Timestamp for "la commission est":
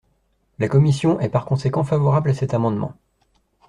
0.57-1.29